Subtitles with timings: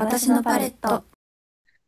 [0.00, 1.04] 私のパレット。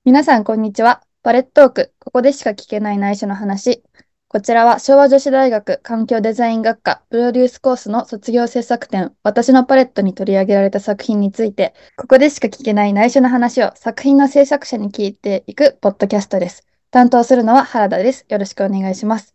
[0.04, 1.02] 皆さん、こんにちは。
[1.22, 1.94] パレットーク。
[1.98, 3.82] ここでしか聞けない内緒の話。
[4.28, 16.66] こちらは昭和女子大学環境デザイン学科プロデュースコースの卒業制作展、私のパレットに取り上げられた作品について、ここでしか聞けない内緒の話を作品の制作者に聞いていくポッドキャストです。
[16.90, 18.26] 担当するのは原田です。
[18.28, 19.34] よろしくお願いします。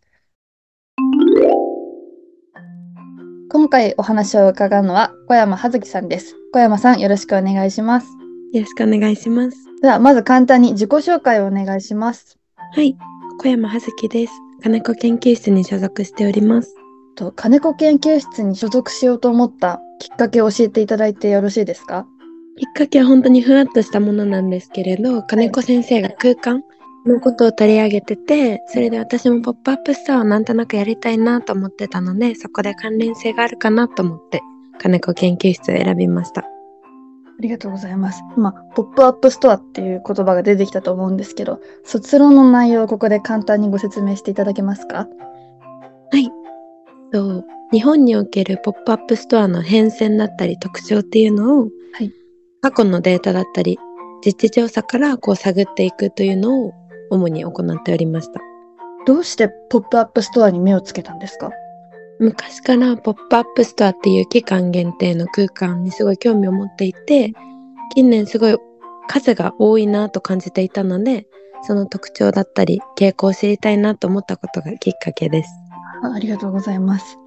[3.50, 6.36] 今回お話を伺うのは小山葉月さんです。
[6.52, 8.17] 小山さん、よろしくお願いします。
[8.52, 9.58] よろしくお願いします。
[9.82, 12.38] では、まず簡単に自己紹介をお願いします。
[12.74, 12.96] はい、
[13.40, 14.32] 小山葉月です。
[14.62, 16.74] 金子研究室に所属しております。
[17.14, 22.06] と金子研究室に所属しようと思ったきっかけを教えていただいてよろしいですか？
[22.56, 26.62] きっかけは本当にふわっとしたものなんですけれど、金子先生が空間
[27.06, 34.40] のことを取り上げてて、それで私もポップアップストアをなんとなくやりたいなと思ってたので、そこで関連性があるかなと思って、
[34.78, 36.44] 金子研究室を選びました。
[37.38, 38.20] ありがとうございます。
[38.36, 45.06] 今、ポップアップストアっていう言葉が出てきたと思うんですけど、卒論の内容をここで簡単にご説明していただけますか？
[46.10, 46.30] はい。
[47.12, 52.12] そう日本におけるポップアップストアの変遷だったり特徴っていうのを、はい
[52.60, 53.78] 過去のデータだったり
[54.26, 56.72] 実地調査からこう探っていくというのを
[57.10, 58.40] 主に行っておりました。
[59.06, 61.52] どうしてポップアップストアに目をつけたんですか？
[62.20, 67.32] 昔からポップアップストアっていう期間限定の空間にすごい興味を持っていて
[67.94, 68.56] 近年すごい
[69.08, 71.26] 数が多いなと感じていたので
[71.62, 75.50] その特徴だったり傾向を知りたいなと思ったことがきっかけです。
[76.02, 77.18] あありがとうございます。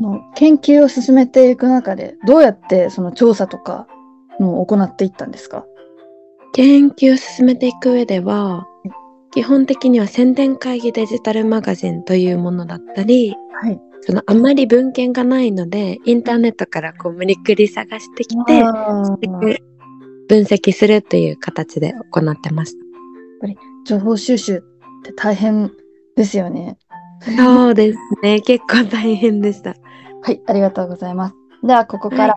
[0.00, 3.86] の研究を進めていく中で、どうやってその調査とか
[4.38, 5.64] のを行っていったんですか？
[6.52, 8.66] 研究を進めていく上では
[9.32, 13.80] 基本的には宣伝会議デジタルマガジンというものだったりはい。
[14.02, 18.62] そのあまり文献がないのでインターネットからこう無理くり探してきて
[20.28, 22.78] 分析するという形で行ってました。
[23.84, 24.60] 情報収集っ
[25.02, 25.72] て大変
[26.16, 26.76] ですよね。
[27.36, 29.74] そうですね結構大変でした。
[30.22, 31.34] はい、ありがとうございます。
[31.64, 32.36] では、ここから、は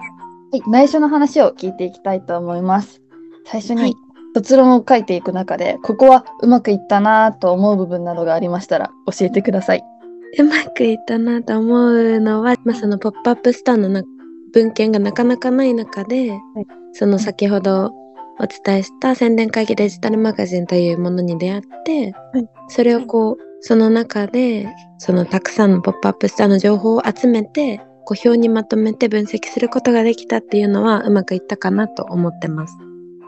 [0.53, 3.01] い、内緒の話を聞いていきたいと思います。
[3.45, 3.95] 最初に、はい
[4.33, 9.83] 卒論を書いていく中で、ここはうまくいったなぁと思う部分などがありましたら教えてください。
[10.39, 14.03] うまくいったなと思うのは、まあ、そのポップアップスターのな
[14.53, 16.39] 文献がなかなかない中で、
[16.93, 17.91] その先ほど
[18.39, 22.47] お伝えした宣伝会議デジタルマガジンというものに出会って、はい。
[22.69, 32.75] それをこうその中でそのたくさんのポップアップスターの情報を集めてこう表にまとめて分析することができたっていうのはうまくいったかなと思ってます。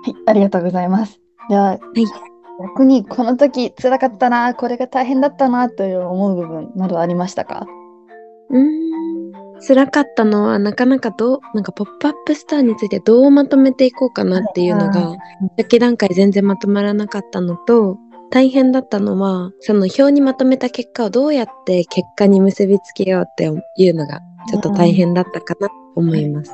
[0.03, 1.21] はい、ありがとうございます。
[1.49, 1.77] では、
[2.61, 7.65] 逆にこの時辛かったなぁ、これが大変だったなぁという思う部分などありましたか？
[8.49, 15.15] うーん辛かったのはなかなかどうなんかポップアップスターについてどうまとめていこうかなっていうのが
[15.57, 17.97] 初期段階全然まとまらなかったのと
[18.29, 23.45] 大変だったのはその表にまとめた結果をどうやって結果に結びつけようって
[23.77, 26.51] いうのがちょっと大変だったかなと思います。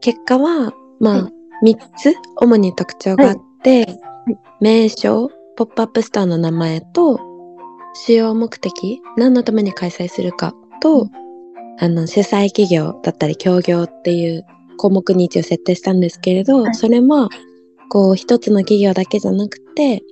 [0.00, 1.30] 結果はまあ、は
[1.62, 3.98] 3つ主に特徴があって、
[4.60, 7.20] 名称ポップアップスターの名前と
[8.06, 11.26] 主要目的何のために開催するかと、うん
[11.78, 14.46] あの主催企業だったり協業っていう
[14.78, 17.28] 項目に一応設定したんですけれど、はいそれも
[17.90, 20.02] こう一つの企業だけじゃなくて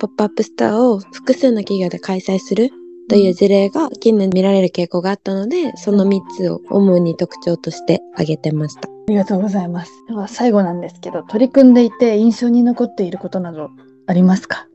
[0.00, 2.68] ポップアップスターを複数の企業で開催する
[3.08, 8.88] という事例が近年見られる傾向があったのでその3つを主に特徴として挙げてました。
[8.88, 9.92] ありがとうございます。
[10.08, 13.70] では最後なんですけど、取り組んでいて印象に残っていることなど
[14.06, 14.66] ありますか？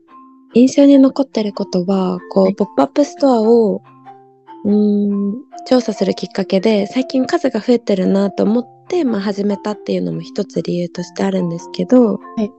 [0.54, 3.82] 印象に残ってることはこう、はいポップアップストアを
[4.64, 5.34] うーん
[5.66, 12.50] 調査するきっかけで最近数が増えてるなと思って、まあ、始めたっていうのも一つ理由としてあるんですけど、はい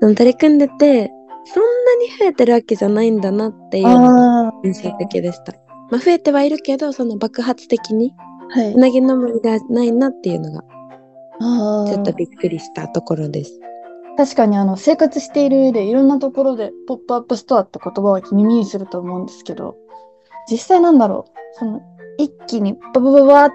[0.00, 1.10] その取り組んでて
[1.44, 5.54] そんなに増えてるわけじゃないんだなっていうのがあ印象的でした。
[5.90, 8.14] まあ、増えてはいるけどその爆発的に
[8.54, 8.72] あ、はい。
[8.74, 10.62] うなぎ登りがないなっていうのが
[11.90, 13.58] ちょっとびっくりしたところです。
[14.18, 19.76] 確かにあの生活している上でいろんなところでポップアップストアって言葉は耳にすると思うんですけど
[20.50, 21.80] 実際なんだろうその
[22.18, 23.50] 一気にババババっ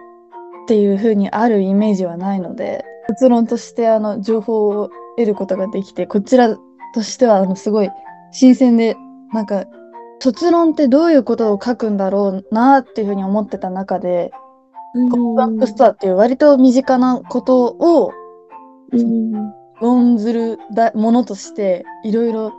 [0.70, 6.56] ていう風にあるイメージはないので結論としてあの情報を得ることができてこちら
[6.96, 7.90] としてはあのすごい
[8.32, 8.96] 新鮮で
[9.34, 9.66] なんか
[10.20, 14.32] 卒論ってどういうことを書くんだろうなっていう風に思ってた中で
[15.12, 18.14] ポップアップストアっていう割と身近なことを
[18.94, 22.54] うん論ずるだものとしていろいろ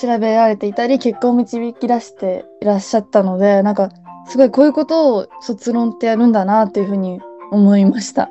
[0.00, 3.90] 調べられていたり結果を導き出していらっしゃったのでなんか
[4.26, 7.20] すごいこういうことを卒論ってやるんだなっていうふうに
[7.50, 8.30] 思いました。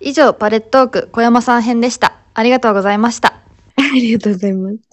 [0.00, 2.14] 以上、パレットーク小山さん編でした。
[2.34, 3.34] ありがとうございました。
[3.76, 4.84] ありがとうございます。